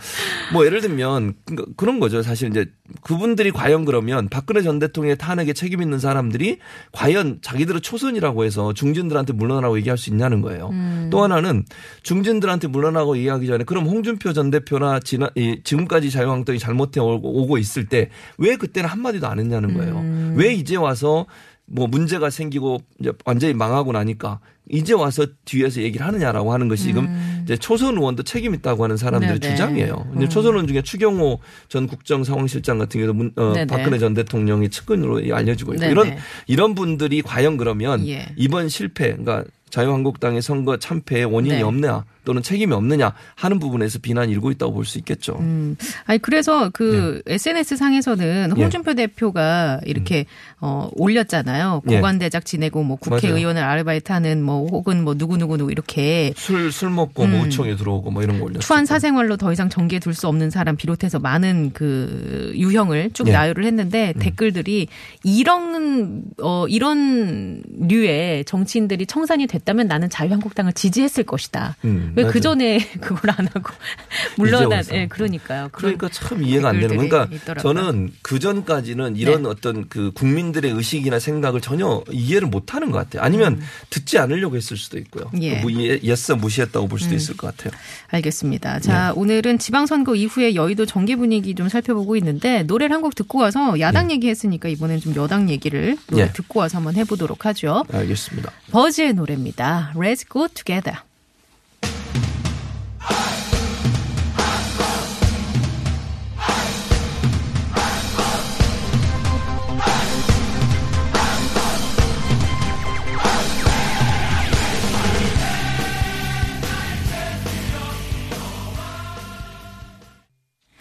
뭐 0.54 0.66
예를 0.66 0.82
들면 0.82 1.34
그런 1.76 2.00
거죠. 2.00 2.22
사실 2.22 2.50
이제 2.50 2.66
그분들이 3.02 3.52
과연 3.52 3.86
그러면 3.86 4.30
박근혜 4.30 4.62
전 4.62 4.80
대통령의 4.80 5.18
탄핵에 5.18 5.54
책임 5.54 5.82
있는 5.82 6.00
사람들이 6.00 6.60
과연 6.92 7.40
자기들을 7.42 7.82
초선이라고 7.82 8.46
해서 8.46 8.74
중진들한테 8.74 9.34
물러나라고 9.34 9.78
얘기할 9.78 9.98
수 9.98 10.10
있냐는 10.10 10.42
거예요. 10.42 10.70
음. 10.72 11.10
또 11.12 11.24
하나는 11.24 11.66
중진들한테 12.04 12.68
물러나고 12.68 13.18
얘기하기 13.18 13.48
전에 13.48 13.64
그럼 13.64 13.86
홍준표 13.86 14.34
전 14.34 14.50
대표나 14.52 15.00
지난 15.00 15.30
지금까지 15.64 16.12
자유한국당이 16.12 16.60
잘못해 16.60 17.00
오고 17.00 17.58
있을 17.58 17.88
때 17.88 18.10
왜 18.38 18.56
그때는 18.56 18.90
한마디도 18.90 19.28
안 19.28 19.40
했냐는 19.40 19.74
거예요. 19.74 20.00
음. 20.00 20.34
왜 20.38 20.54
이제 20.54 20.76
와서 20.76 21.26
뭐 21.66 21.88
문제가 21.88 22.30
생기고 22.30 22.82
이제 23.00 23.12
완전히 23.26 23.54
망하고 23.54 23.92
나니까 23.92 24.40
이제 24.70 24.94
와서 24.94 25.26
뒤에서 25.46 25.82
얘기를 25.82 26.06
하느냐라고 26.06 26.54
하는 26.54 26.68
것이 26.70 26.84
지금 26.84 27.06
음. 27.06 27.42
이제 27.44 27.58
초선 27.58 27.98
의원도 27.98 28.24
책임 28.24 28.54
있다고 28.56 28.84
하는 28.84 28.96
사람들의 28.96 29.40
네네. 29.40 29.56
주장이에요. 29.56 30.08
근데 30.12 30.26
음. 30.26 30.30
초선 30.30 30.54
의원 30.54 30.68
중에 30.68 30.82
추경호 30.82 31.40
전 31.68 31.88
국정 31.88 32.24
상황실장 32.24 32.78
같은 32.78 33.02
경우도 33.02 33.14
문, 33.14 33.32
어, 33.36 33.54
박근혜 33.68 34.00
전 34.00 34.14
대통령의 34.14 34.70
측근으로 34.70 35.36
알려지고 35.36 35.74
있고 35.74 35.86
이런 35.86 36.16
이런 36.48 36.76
분들이 36.76 37.22
과연 37.22 37.58
그러면 37.58 38.08
예. 38.08 38.28
이번 38.38 38.70
실패 38.70 39.16
그러니까 39.16 39.44
자유한국당의 39.74 40.44
선거 40.44 40.78
참패의 40.78 41.26
원인이 41.26 41.56
네. 41.56 41.62
없냐 41.64 42.04
또는 42.26 42.42
책임이 42.44 42.72
없느냐 42.74 43.12
하는 43.36 43.60
부분에서 43.60 44.00
비난이 44.00 44.32
일고 44.32 44.52
있다고 44.52 44.72
볼 44.72 44.86
수 44.86 44.98
있겠죠. 45.00 45.38
음. 45.40 45.76
아니 46.06 46.20
그래서 46.20 46.70
그 46.72 47.22
네. 47.26 47.34
SNS 47.34 47.76
상에서는 47.78 48.54
예. 48.56 48.62
홍준표 48.62 48.94
네. 48.94 49.08
대표가 49.08 49.82
이렇게 49.86 50.20
음. 50.20 50.26
어 50.62 50.90
올렸잖아요. 50.96 51.82
예. 51.90 51.96
고관 51.96 52.20
대작 52.20 52.46
지내고 52.46 52.84
뭐 52.84 52.98
국회의원을 52.98 53.64
아르바이트하는 53.64 54.44
뭐 54.44 54.68
혹은 54.68 55.04
뭐 55.04 55.16
누구 55.16 55.38
누구 55.38 55.58
누구 55.58 55.72
이렇게 55.72 56.34
술 56.38 56.72
술 56.72 56.92
먹고 56.92 57.26
뭐 57.28 57.40
음. 57.40 57.44
모청에 57.46 57.76
들어오고 57.76 58.12
뭐 58.12 58.22
이런 58.24 58.38
거 58.40 58.46
올렸어요. 58.46 58.60
추한 58.62 58.86
사생활로 58.86 59.38
더 59.38 59.52
이상 59.52 59.70
전개에 59.70 60.00
둘 60.00 60.14
수 60.14 60.28
없는 60.28 60.52
사람 60.52 60.76
비롯해서 60.78 61.18
많은 61.20 61.72
그 61.74 62.52
유형을 62.56 63.12
쭉 63.14 63.28
예. 63.28 63.32
나열을 63.32 63.66
했는데 63.66 64.14
음. 64.16 64.20
댓글들이 64.20 64.88
이런 65.24 66.22
어 66.42 66.68
이런 66.68 67.64
류의 67.80 68.46
정치인들이 68.46 69.08
청산이 69.08 69.48
됐 69.48 69.63
다면 69.64 69.88
나는 69.88 70.10
자유한국당을 70.10 70.74
지지했을 70.74 71.24
것이다. 71.24 71.76
음. 71.86 72.14
왜그 72.16 72.42
전에 72.42 72.80
그걸 73.00 73.32
안 73.38 73.48
하고 73.48 73.74
물러나? 74.38 74.78
예, 74.78 74.82
네, 74.82 75.08
그러니까요. 75.08 75.70
그러니까 75.72 76.10
참 76.10 76.44
이해가 76.44 76.70
안 76.70 76.80
되는. 76.80 76.98
그러니까 76.98 77.28
있더라고요. 77.32 77.74
저는 77.74 78.12
그 78.24 78.40
전까지는 78.40 79.16
이런 79.16 79.44
네. 79.44 79.50
어떤 79.50 79.88
그 79.88 80.12
국민들의 80.14 80.72
의식이나 80.72 81.20
생각을 81.20 81.62
전혀 81.62 82.04
이해를 82.12 82.48
못 82.48 82.74
하는 82.74 82.90
것 82.92 82.98
같아요. 82.98 83.22
아니면 83.24 83.54
음. 83.54 83.62
듣지 83.92 84.18
않으려고 84.18 84.56
했을 84.58 84.76
수도 84.76 84.98
있고요. 84.98 85.30
예. 85.42 85.62
뭐 85.62 85.72
애써 85.72 86.32
무시했다고 86.34 86.88
볼 86.88 87.00
수도 87.00 87.14
음. 87.14 87.18
있을 87.18 87.38
것 87.38 87.56
같아요. 87.56 87.80
알겠습니다. 88.08 88.80
자, 88.80 89.10
네. 89.14 89.20
오늘은 89.20 89.60
지방선거 89.60 90.16
이후에 90.16 90.56
여의도 90.56 90.86
정계 90.88 91.16
분위기 91.16 91.54
좀 91.56 91.70
살펴보고 91.70 92.16
있는데 92.18 92.64
노래를 92.64 92.92
한 92.96 93.04
곡 93.04 93.16
듣고 93.16 93.38
와서 93.40 93.78
야당 93.82 94.08
네. 94.08 94.14
얘기했으니까 94.14 94.70
이번엔 94.70 95.02
좀 95.02 95.14
여당 95.18 95.50
얘기를 95.50 95.98
노래 96.08 96.28
네. 96.28 96.32
듣고 96.32 96.62
와서 96.62 96.78
한번 96.78 96.96
해보도록 96.96 97.46
하죠. 97.48 97.84
알겠습니다. 97.92 98.50
버즈의 98.72 99.12
노래입니다. 99.14 99.53
곡입니다. 99.54 99.94
Reds 99.96 100.28
go 100.28 100.48
together. 100.48 101.13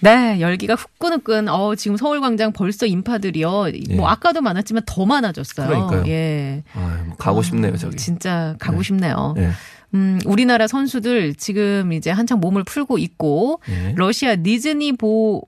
네, 0.03 0.41
열기가 0.41 0.75
후끈후끈. 0.75 1.49
어, 1.49 1.75
지금 1.77 1.97
서울광장 1.97 2.53
벌써 2.53 2.87
인파들이요. 2.87 3.69
예. 3.91 3.95
뭐 3.95 4.09
아까도 4.09 4.41
많았지만 4.41 4.83
더 4.85 5.07
많아졌어요. 5.07 5.67
그러니까요. 5.69 6.05
예. 6.09 6.65
아, 6.75 7.05
뭐 7.07 7.17
가고 7.17 7.43
싶네요, 7.43 7.77
저기. 7.77 7.97
진짜 7.97 8.57
가고 8.59 8.79
네. 8.79 8.83
싶네요. 8.85 9.35
예. 9.39 9.51
음, 9.95 10.21
우리나라 10.25 10.67
선수들 10.67 11.35
지금 11.35 11.93
이제 11.93 12.11
한창 12.11 12.41
몸을 12.41 12.65
풀고 12.65 12.99
있고 12.99 13.61
예. 13.69 13.93
러시아 13.97 14.37
니즈니 14.37 14.93
보 14.97 15.43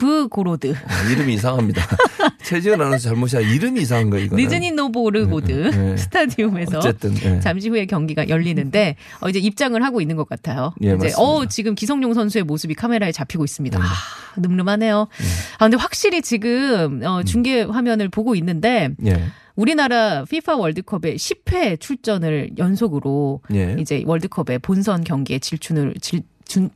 브고로드. 0.00 0.74
아, 0.86 1.10
이름이 1.10 1.34
이상합니다. 1.34 1.86
최지은 2.42 2.80
아나운서 2.80 3.10
잘못이야. 3.10 3.40
이름이 3.40 3.82
이상한 3.82 4.08
거예요, 4.08 4.24
이거 4.24 4.36
니즈니 4.36 4.72
노보르고드 4.72 5.52
네, 5.52 5.70
네. 5.70 5.96
스타디움에서 5.98 6.78
어쨌든 6.78 7.14
네. 7.14 7.38
잠시 7.40 7.68
후에 7.68 7.84
경기가 7.84 8.28
열리는데 8.28 8.96
어, 9.20 9.28
이제 9.28 9.38
입장을 9.38 9.80
하고 9.84 10.00
있는 10.00 10.16
것 10.16 10.26
같아요. 10.26 10.72
예, 10.82 10.94
이제 10.94 11.12
어 11.18 11.44
지금 11.46 11.74
기성용 11.74 12.14
선수의 12.14 12.44
모습이 12.44 12.74
카메라에 12.74 13.12
잡히고 13.12 13.44
있습니다. 13.44 13.78
네. 13.78 13.84
아, 13.84 14.40
늠름하네요. 14.40 15.06
네. 15.10 15.26
아 15.58 15.64
근데 15.66 15.76
확실히 15.76 16.22
지금 16.22 17.02
어, 17.04 17.22
중계 17.22 17.62
화면을 17.62 18.08
보고 18.08 18.34
있는데 18.34 18.88
예. 19.04 19.22
우리나라 19.54 20.24
FIFA 20.26 20.58
월드컵에 20.58 21.16
10회 21.16 21.78
출전을 21.78 22.52
연속으로 22.56 23.42
예. 23.52 23.76
이제 23.78 24.02
월드컵의 24.06 24.60
본선 24.60 25.04
경기에 25.04 25.38
질출을 25.38 25.94
질, 26.00 26.22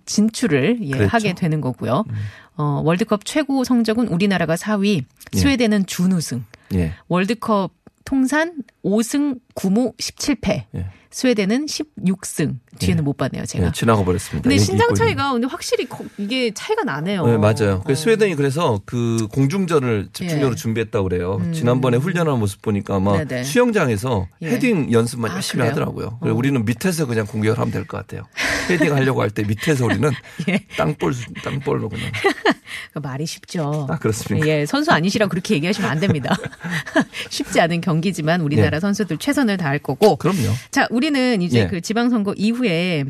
진출을 0.06 0.78
예, 0.82 0.90
그렇죠. 0.90 1.08
하게 1.10 1.34
되는 1.34 1.60
거고요. 1.60 2.04
음. 2.08 2.14
어, 2.56 2.82
월드컵 2.84 3.24
최고 3.24 3.64
성적은 3.64 4.08
우리나라가 4.08 4.54
4위, 4.54 5.04
예. 5.34 5.38
스웨덴은 5.38 5.86
준우승. 5.86 6.44
예. 6.74 6.92
월드컵 7.08 7.72
통산 8.04 8.54
5승 8.84 9.38
9무 9.54 9.96
17패. 9.96 10.64
예. 10.74 10.86
스웨덴은 11.10 11.66
16승. 11.66 12.58
뒤에는 12.80 12.96
네. 12.96 13.02
못 13.02 13.16
봤네요, 13.16 13.46
제가. 13.46 13.66
네, 13.66 13.72
지나가 13.72 14.04
버렸습니다. 14.04 14.42
근데 14.48 14.58
신장 14.58 14.92
차이가 14.94 15.30
근데 15.32 15.46
확실히 15.46 15.86
이게 16.18 16.50
차이가 16.52 16.82
나네요. 16.82 17.24
네, 17.24 17.36
맞아요. 17.38 17.84
어. 17.88 17.94
스웨덴이 17.94 18.34
그래서 18.34 18.80
그 18.84 19.28
공중전을 19.30 20.08
집중적으로 20.12 20.52
예. 20.52 20.56
준비했다고 20.56 21.08
그래요. 21.08 21.36
음. 21.40 21.52
지난번에 21.52 21.98
훈련하는 21.98 22.40
모습 22.40 22.60
보니까 22.62 22.96
아마 22.96 23.24
네네. 23.24 23.44
수영장에서 23.44 24.26
예. 24.42 24.48
헤딩 24.50 24.90
연습만 24.90 25.30
아, 25.30 25.34
열심히 25.36 25.60
그래요? 25.60 25.70
하더라고요. 25.70 26.18
어. 26.20 26.28
우리는 26.32 26.64
밑에서 26.64 27.06
그냥 27.06 27.26
공격을 27.26 27.58
하면 27.60 27.70
될 27.72 27.86
것 27.86 27.96
같아요. 27.98 28.24
헤딩 28.70 28.92
하려고 28.92 29.22
할 29.22 29.30
때 29.30 29.44
밑에서 29.44 29.84
우리는 29.84 30.10
예. 30.48 30.58
땅볼 30.76 31.14
땅볼로 31.44 31.88
그냥. 31.90 32.10
그 32.92 32.98
말이 32.98 33.26
쉽죠. 33.26 33.86
아, 33.90 33.98
그렇습니까? 33.98 34.46
예, 34.46 34.66
선수 34.66 34.92
아니시라 34.92 35.26
그렇게 35.26 35.54
얘기하시면 35.54 35.90
안 35.90 36.00
됩니다. 36.00 36.36
쉽지 37.30 37.60
않은 37.60 37.80
경기지만 37.80 38.40
우리나라 38.40 38.76
예. 38.76 38.80
선수들 38.80 39.18
최선을 39.18 39.56
다할 39.56 39.78
거고. 39.78 40.16
그럼요. 40.16 40.52
자, 40.70 40.86
우리는 40.90 41.42
이제 41.42 41.60
예. 41.60 41.66
그 41.66 41.80
지방선거 41.80 42.34
이후에 42.36 43.04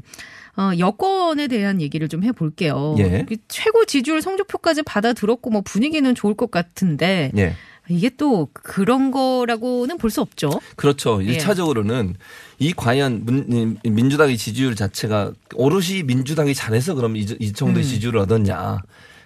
어, 0.56 0.71
여권에 0.78 1.49
대한 1.49 1.80
얘기를 1.80 2.09
좀 2.09 2.23
해볼게요. 2.23 2.94
예. 2.99 3.25
그 3.28 3.37
최고 3.49 3.85
지지율 3.85 4.23
성적표까지 4.23 4.83
받아 4.85 5.12
들었고 5.12 5.50
뭐 5.50 5.62
분위기는 5.62 6.14
좋을 6.14 6.35
것 6.35 6.50
같은데 6.50 7.33
예. 7.37 7.56
이게 7.88 8.09
또 8.16 8.49
그런 8.52 9.11
거라고는 9.11 9.99
볼 9.99 10.11
수 10.11 10.21
없죠. 10.21 10.61
그렇죠. 10.76 11.23
예. 11.25 11.33
일차적으로는 11.33 12.14
이 12.61 12.73
과연 12.73 13.26
민주당의 13.85 14.38
지지율 14.38 14.76
자체가 14.76 15.33
오롯이 15.54 16.04
민주당이 16.04 16.54
잘해서 16.54 16.94
그럼 16.94 17.16
이 17.16 17.52
정도의 17.52 17.85
음. 17.85 17.88
지지율을 17.88 18.21
얻었냐. 18.21 18.78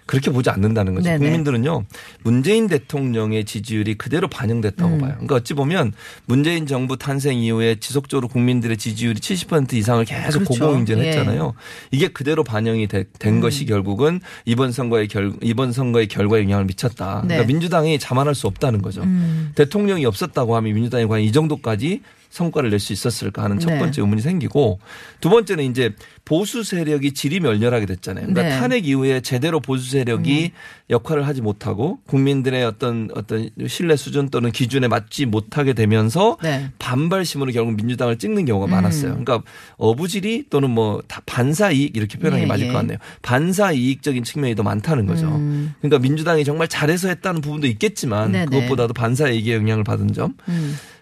그렇게 0.09 0.31
보지 0.31 0.49
않는다는 0.49 0.95
거죠. 0.95 1.07
네네. 1.07 1.19
국민들은요 1.19 1.85
문재인 2.23 2.65
대통령의 2.67 3.45
지지율이 3.45 3.93
그대로 3.93 4.27
반영됐다고 4.27 4.95
음. 4.95 4.97
봐요. 4.97 5.11
그러니까 5.13 5.35
어찌 5.35 5.53
보면 5.53 5.93
문재인 6.25 6.65
정부 6.65 6.97
탄생 6.97 7.37
이후에 7.37 7.75
지속적으로 7.75 8.27
국민들의 8.27 8.75
지지율이 8.77 9.19
70% 9.19 9.73
이상을 9.73 10.03
계속 10.05 10.39
그렇죠. 10.45 10.61
고공행진했잖아요. 10.63 11.53
이게 11.91 12.07
그대로 12.07 12.43
반영이 12.43 12.87
되- 12.87 13.05
된 13.19 13.35
음. 13.35 13.39
것이 13.39 13.65
결국은 13.65 14.19
이번 14.45 14.71
선거의 14.71 15.07
결 15.07 15.33
이번 15.43 15.71
선거의 15.71 16.07
결과에 16.07 16.41
영향을 16.41 16.65
미쳤다. 16.65 17.21
네. 17.21 17.35
그러니까 17.35 17.47
민주당이 17.47 17.99
자만할 17.99 18.33
수 18.33 18.47
없다는 18.47 18.81
거죠. 18.81 19.03
음. 19.03 19.51
대통령이 19.53 20.07
없었다고 20.07 20.55
하면 20.55 20.73
민주당이 20.73 21.05
과연 21.05 21.23
이 21.23 21.31
정도까지 21.31 22.01
성과를 22.29 22.69
낼 22.69 22.79
수 22.79 22.93
있었을까 22.93 23.43
하는 23.43 23.59
첫 23.59 23.71
네. 23.71 23.79
번째 23.79 24.01
의문이 24.01 24.21
생기고 24.21 24.79
두 25.19 25.29
번째는 25.29 25.65
이제 25.65 25.93
보수 26.23 26.63
세력이 26.63 27.13
질이 27.13 27.39
멸렬하게 27.39 27.85
됐잖아요. 27.87 28.27
그러니까 28.27 28.43
네. 28.43 28.55
음. 28.55 28.59
탄핵 28.61 28.87
이후에 28.87 29.19
제대로 29.21 29.59
보수 29.59 29.89
세력이 29.89 30.51
역할을 30.89 31.27
하지 31.27 31.41
못하고 31.41 31.99
국민들의 32.07 32.63
어떤 32.63 33.09
어떤 33.15 33.49
신뢰 33.67 33.95
수준 33.95 34.29
또는 34.29 34.51
기준에 34.51 34.87
맞지 34.87 35.25
못하게 35.25 35.73
되면서 35.73 36.37
네. 36.41 36.71
반발심으로 36.79 37.51
결국 37.51 37.75
민주당을 37.75 38.17
찍는 38.17 38.45
경우가 38.45 38.67
음. 38.67 38.71
많았어요. 38.71 39.11
그러니까 39.11 39.41
어부질이 39.77 40.45
또는 40.49 40.69
뭐다 40.69 41.21
반사 41.25 41.71
이익 41.71 41.97
이렇게 41.97 42.17
표현하는 42.17 42.43
예, 42.43 42.45
게 42.45 42.47
맞을 42.47 42.67
예. 42.67 42.71
것 42.71 42.77
같네요. 42.77 42.97
반사 43.21 43.71
이익적인 43.73 44.23
측면이 44.23 44.55
더 44.55 44.63
많다는 44.63 45.05
거죠. 45.05 45.27
음. 45.27 45.73
그러니까 45.81 45.99
민주당이 45.99 46.45
정말 46.45 46.67
잘해서 46.67 47.09
했다는 47.09 47.41
부분도 47.41 47.67
있겠지만 47.67 48.31
네네. 48.31 48.45
그것보다도 48.45 48.93
반사 48.93 49.29
이익에 49.29 49.55
영향을 49.55 49.83
받은 49.83 50.13
점. 50.13 50.35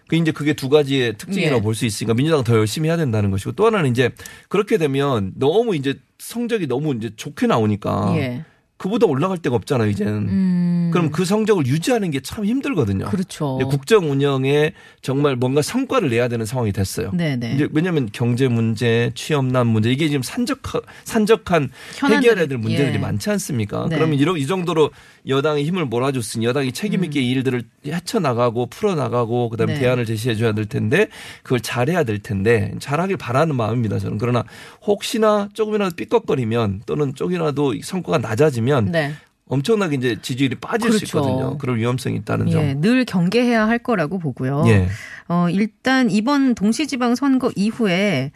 음. 0.08 0.10
그 0.10 0.16
이제 0.16 0.32
그게 0.32 0.54
두 0.54 0.68
가지의 0.68 1.16
특징이라고 1.18 1.58
예. 1.58 1.62
볼수 1.62 1.86
있으니까 1.86 2.14
민주당 2.14 2.42
더 2.42 2.56
열심히 2.56 2.88
해야 2.88 2.96
된다는 2.96 3.30
것이고 3.30 3.52
또 3.52 3.66
하나는 3.66 3.90
이제 3.90 4.10
그렇게 4.48 4.78
되면 4.78 5.32
너무 5.36 5.76
이제 5.76 5.94
성적이 6.18 6.66
너무 6.66 6.94
이제 6.94 7.10
좋게 7.14 7.46
나오니까 7.46 8.14
예. 8.16 8.44
그보다 8.78 9.06
올라갈 9.06 9.38
데가 9.38 9.56
없잖아요, 9.56 9.90
이제는. 9.90 10.12
음. 10.14 10.90
그럼 10.92 11.10
그 11.10 11.24
성적을 11.24 11.66
유지하는 11.66 12.10
게 12.10 12.20
참 12.28 12.44
힘들거든요. 12.44 13.06
그렇죠. 13.06 13.58
국정 13.70 14.10
운영에 14.10 14.72
정말 15.00 15.34
뭔가 15.34 15.62
성과를 15.62 16.10
내야 16.10 16.28
되는 16.28 16.44
상황이 16.44 16.72
됐어요. 16.72 17.10
네네. 17.12 17.54
이제 17.54 17.68
왜냐하면 17.72 18.10
경제 18.12 18.48
문제, 18.48 19.10
취업난 19.14 19.66
문제 19.66 19.90
이게 19.90 20.08
지금 20.08 20.22
산적 20.22 20.60
산적한 21.04 21.70
해결해야 22.04 22.46
될 22.46 22.58
문제들이 22.58 22.94
예. 22.94 22.98
많지 22.98 23.30
않습니까? 23.30 23.86
네. 23.88 23.96
그러면 23.96 24.18
이런 24.18 24.36
이 24.36 24.46
정도로 24.46 24.90
여당이 25.26 25.64
힘을 25.64 25.86
몰아줬으니 25.86 26.44
여당이 26.44 26.72
책임 26.72 27.02
있게 27.04 27.20
이 27.20 27.30
일들을 27.30 27.62
헤쳐 27.86 28.18
나가고 28.18 28.66
풀어 28.66 28.94
나가고 28.94 29.48
그다음에 29.48 29.72
음. 29.72 29.74
네. 29.74 29.80
대안을 29.80 30.04
제시해 30.04 30.34
줘야 30.34 30.52
될 30.52 30.66
텐데 30.66 31.08
그걸 31.42 31.60
잘해야 31.60 32.04
될 32.04 32.18
텐데 32.18 32.74
잘하길 32.78 33.16
바라는 33.16 33.56
마음입니다. 33.56 33.98
저는 33.98 34.18
그러나 34.18 34.44
혹시나 34.82 35.48
조금이라도 35.54 35.96
삐걱거리면 35.96 36.82
또는 36.84 37.14
조금이라도 37.14 37.74
성과가 37.82 38.18
낮아지면 38.18 38.67
네. 38.90 39.12
엄청나게 39.48 39.96
이제 39.96 40.16
지지율이 40.20 40.56
빠질 40.56 40.92
수 40.92 40.98
그렇죠. 40.98 41.18
있거든요. 41.18 41.58
그럴 41.58 41.78
위험성이 41.78 42.16
있다는 42.16 42.50
점. 42.50 42.62
예, 42.62 42.74
늘 42.74 43.04
경계해야 43.04 43.66
할 43.66 43.78
거라고 43.78 44.18
보고요. 44.18 44.64
예. 44.66 44.88
어, 45.28 45.48
일단 45.50 46.10
이번 46.10 46.54
동시지방 46.54 47.14
선거 47.14 47.50
이후에 47.56 48.32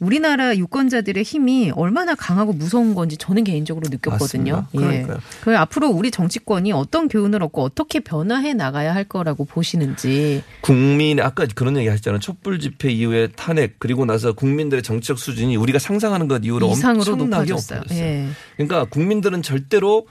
우리나라 0.00 0.56
유권자들의 0.56 1.22
힘이 1.24 1.72
얼마나 1.74 2.14
강하고 2.14 2.52
무서운 2.52 2.94
건지 2.94 3.16
저는 3.16 3.44
개인적으로 3.44 3.88
느꼈거든요. 3.90 4.66
예. 4.80 5.06
그 5.42 5.58
앞으로 5.58 5.88
우리 5.88 6.10
정치권이 6.10 6.72
어떤 6.72 7.08
교훈을 7.08 7.42
얻고 7.42 7.62
어떻게 7.62 7.98
변화해 8.00 8.54
나가야 8.54 8.94
할 8.94 9.04
거라고 9.04 9.44
보시는지. 9.44 10.42
국민 10.60 11.20
아까 11.20 11.46
그런 11.52 11.76
얘기 11.76 11.88
하셨잖아요. 11.88 12.20
촛불 12.20 12.60
집회 12.60 12.90
이후에 12.90 13.28
탄핵 13.34 13.80
그리고 13.80 14.04
나서 14.04 14.32
국민들의 14.32 14.82
정치적 14.82 15.18
수준이 15.18 15.56
우리가 15.56 15.78
상상하는 15.80 16.28
것 16.28 16.44
이후로 16.44 16.68
이상으로 16.68 17.12
엄청나게. 17.14 17.50
높아졌어요. 17.50 17.82
예. 17.92 18.28
그러니까 18.56 18.84
국민들은 18.84 19.42
절대로 19.42 20.06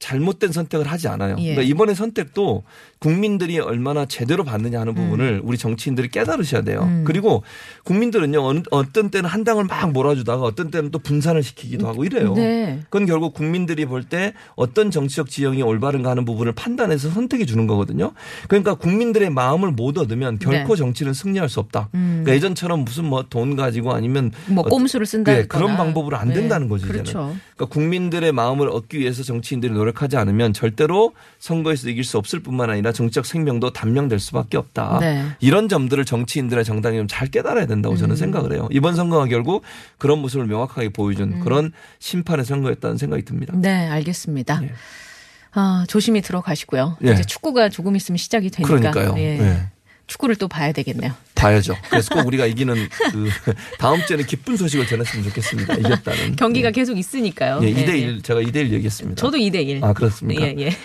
잘못된 0.00 0.50
선택을 0.50 0.86
하지 0.88 1.08
않아요. 1.08 1.36
예. 1.38 1.54
그러니까 1.54 1.62
이번에 1.62 1.94
선택도 1.94 2.64
국민들이 2.98 3.58
얼마나 3.60 4.06
제대로 4.06 4.44
받느냐 4.44 4.80
하는 4.80 4.94
부분을 4.94 5.40
우리 5.44 5.56
정치인들이 5.58 6.08
깨달으셔야 6.08 6.62
돼요. 6.62 6.80
음. 6.84 7.04
그리고 7.06 7.42
국민들은요 7.84 8.42
어느- 8.42 8.62
어떤 8.70 9.10
때는 9.10 9.28
한 9.28 9.44
당을 9.44 9.64
막 9.64 9.92
몰아주다가 9.92 10.42
어떤 10.42 10.70
때는 10.70 10.90
또 10.90 10.98
분산을 10.98 11.42
시키기도 11.42 11.86
하고 11.86 12.04
이래요. 12.04 12.32
네. 12.34 12.80
그건 12.88 13.06
결국 13.06 13.34
국민들이 13.34 13.84
볼 13.86 14.00
때 14.08 14.32
어떤 14.56 14.90
정치적 14.90 15.28
지형이 15.28 15.62
올바른가 15.62 16.10
하는 16.10 16.24
부분을 16.24 16.52
판단해서 16.52 17.10
선택해 17.10 17.44
주는 17.44 17.66
거거든요. 17.66 18.12
그러니까 18.48 18.74
국민들의 18.74 19.28
마음을 19.30 19.70
못 19.70 19.98
얻으면 19.98 20.38
결코 20.38 20.74
네. 20.74 20.78
정치는 20.78 21.12
승리할 21.12 21.48
수 21.50 21.60
없다. 21.60 21.90
음. 21.94 22.22
그러니까 22.24 22.34
예전처럼 22.36 22.84
무슨 22.84 23.04
뭐 23.04 23.24
돈 23.28 23.54
가지고 23.54 23.92
아니면 23.92 24.32
뭐 24.48 24.64
꼼수를 24.64 25.04
쓴다. 25.06 25.32
네, 25.32 25.44
그런 25.46 25.76
방법으로 25.76 26.16
안 26.16 26.32
된다는 26.32 26.68
거죠, 26.70 26.86
이제는. 26.86 27.02
그렇죠. 27.04 27.36
그러니까 27.54 27.66
국민들의 27.74 28.32
마음을 28.32 28.68
얻기 28.70 28.98
위해서 28.98 29.22
정치인들이 29.22 29.72
노력 29.74 29.89
하지 29.94 30.16
않으면 30.16 30.52
절대로 30.52 31.12
선거에서 31.38 31.88
이길 31.88 32.04
수 32.04 32.18
없을 32.18 32.40
뿐만 32.40 32.70
아니라 32.70 32.92
정치적 32.92 33.26
생명도 33.26 33.72
단명될 33.72 34.18
수밖에 34.18 34.56
없다. 34.56 34.98
네. 35.00 35.26
이런 35.40 35.68
점들을 35.68 36.04
정치인들의 36.04 36.64
정당이 36.64 36.96
좀 36.96 37.06
잘 37.10 37.28
깨달아야 37.28 37.66
된다고 37.66 37.96
저는 37.96 38.16
생각을 38.16 38.52
해요. 38.52 38.68
이번 38.70 38.94
선거가 38.94 39.26
결국 39.26 39.62
그런 39.98 40.20
모습을 40.20 40.46
명확하게 40.46 40.90
보여준 40.90 41.40
그런 41.40 41.72
심판의 41.98 42.44
선거였다는 42.44 42.96
생각이 42.96 43.24
듭니다. 43.24 43.52
네, 43.56 43.88
알겠습니다. 43.88 44.60
예. 44.62 44.72
아, 45.52 45.84
조심히 45.88 46.22
들어가시고요. 46.22 46.98
예. 47.04 47.12
이제 47.12 47.24
축구가 47.24 47.68
조금 47.68 47.96
있으면 47.96 48.16
시작이 48.16 48.50
되니까. 48.50 48.74
그러니까요. 48.74 49.14
예. 49.18 49.68
예. 50.10 50.12
축구를 50.12 50.36
또 50.36 50.48
봐야 50.48 50.72
되겠네요. 50.72 51.12
봐야죠. 51.34 51.76
그래서 51.88 52.14
꼭 52.14 52.26
우리가 52.26 52.46
이기는 52.46 52.74
그 53.12 53.30
다음 53.78 54.04
주에는 54.04 54.26
기쁜 54.26 54.56
소식을 54.56 54.86
전했으면 54.86 55.24
좋겠습니다. 55.26 55.74
이겼다는. 55.74 56.36
경기가 56.36 56.70
계속 56.70 56.98
있으니까요. 56.98 57.60
예, 57.62 57.68
예, 57.68 57.72
2대 57.72 57.88
1 57.98 58.16
예. 58.18 58.22
제가 58.22 58.40
2대 58.40 58.56
1 58.56 58.72
얘기했습니다. 58.74 59.20
저도 59.20 59.38
2대 59.38 59.64
1. 59.66 59.82
아, 59.82 59.92
그렇습니까? 59.92 60.42
예, 60.42 60.54
예. 60.58 60.76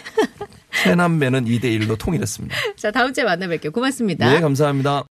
최남매는 0.84 1.46
2대 1.46 1.64
1로 1.80 1.98
통일했습니다. 1.98 2.56
자, 2.78 2.92
다음 2.92 3.14
주에 3.14 3.24
만나 3.24 3.48
뵐게요. 3.48 3.74
고맙습니다. 3.74 4.32
네, 4.32 4.40
감사합니다. 4.40 5.04